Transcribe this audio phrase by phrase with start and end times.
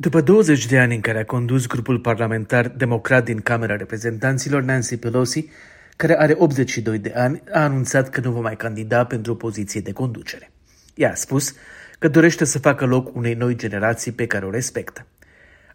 [0.00, 4.96] După 20 de ani în care a condus grupul parlamentar democrat din Camera Reprezentanților, Nancy
[4.96, 5.48] Pelosi,
[5.96, 9.80] care are 82 de ani, a anunțat că nu va mai candida pentru o poziție
[9.80, 10.50] de conducere.
[10.94, 11.54] Ea a spus
[11.98, 15.06] că dorește să facă loc unei noi generații pe care o respectă.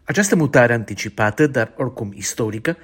[0.04, 2.76] Această mutare anticipată, dar oricum istorică,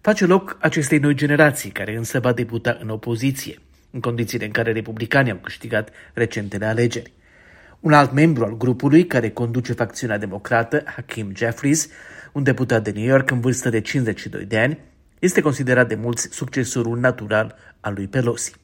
[0.00, 3.58] face loc acestei noi generații, care însă va debuta în opoziție,
[3.90, 7.12] în condițiile în care republicanii au câștigat recentele alegeri.
[7.86, 11.88] Un alt membru al grupului care conduce facțiunea democrată, Hakim Jeffries,
[12.32, 14.78] un deputat de New York în vârstă de 52 de ani,
[15.18, 18.54] este considerat de mulți succesorul natural al lui Pelosi.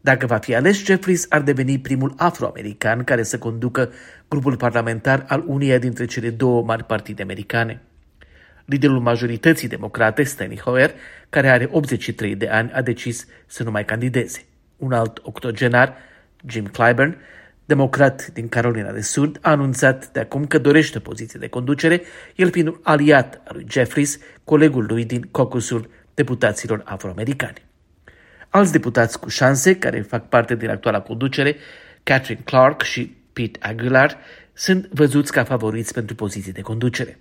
[0.00, 3.92] Dacă va fi ales, Jeffries ar deveni primul afroamerican care să conducă
[4.28, 7.82] grupul parlamentar al uneia dintre cele două mari partide americane.
[8.64, 10.94] Liderul majorității democrate, Steny Hoyer,
[11.30, 14.44] care are 83 de ani, a decis să nu mai candideze.
[14.76, 15.94] Un alt octogenar,
[16.46, 17.16] Jim Clyburn,
[17.70, 22.02] democrat din Carolina de Sud, a anunțat de acum că dorește poziție de conducere,
[22.34, 27.64] el fiind un aliat al lui Jeffries, colegul lui din cocusul deputaților afroamericani.
[28.48, 31.56] Alți deputați cu șanse, care fac parte din actuala conducere,
[32.02, 34.18] Catherine Clark și Pete Aguilar,
[34.52, 37.18] sunt văzuți ca favoriți pentru poziții de conducere.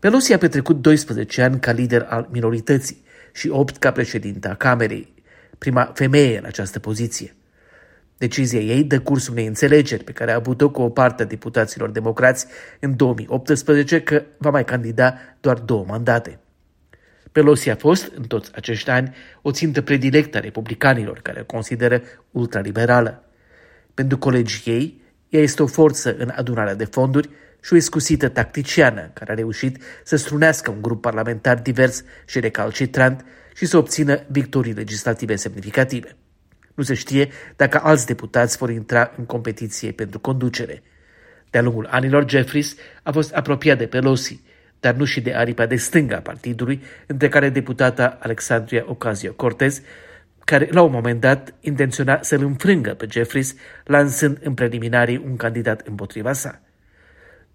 [0.00, 5.14] Pelosi a petrecut 12 ani ca lider al minorității și 8 ca președinte a Camerei,
[5.58, 7.34] prima femeie în această poziție.
[8.18, 11.90] Decizia ei dă curs unei înțelegeri pe care a avut-o cu o parte a deputaților
[11.90, 12.46] democrați
[12.80, 16.38] în 2018 că va mai candida doar două mandate.
[17.32, 22.02] Pelosi a fost, în toți acești ani, o țintă predilectă a republicanilor, care o consideră
[22.30, 23.24] ultraliberală.
[23.94, 27.28] Pentru colegii ei, ea este o forță în adunarea de fonduri
[27.62, 33.24] și o escusită tacticiană care a reușit să strunească un grup parlamentar divers și recalcitrant
[33.54, 36.16] și să obțină victorii legislative semnificative.
[36.74, 40.82] Nu se știe dacă alți deputați vor intra în competiție pentru conducere.
[41.50, 44.40] De-a lungul anilor, Jeffries a fost apropiat de Pelosi,
[44.80, 49.80] dar nu și de aripa de stânga a partidului, între care deputata Alexandria Ocasio-Cortez,
[50.44, 55.86] care la un moment dat intenționa să-l înfrângă pe Jeffries, lansând în preliminarii un candidat
[55.86, 56.60] împotriva sa.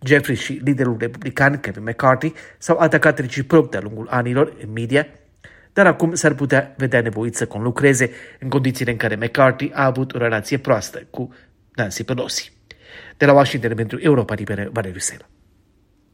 [0.04, 5.08] Jeffries și liderul republican Kevin McCarthy s-au atacat reciproc de-a lungul anilor în media,
[5.74, 10.14] dar acum s-ar putea vedea nevoit să conlucreze în condițiile în care McCarthy a avut
[10.14, 11.34] o relație proastă cu
[11.76, 12.52] Nancy Pelosi.
[13.18, 15.26] De la Washington pentru Europa Liberă, Valeriu Sela.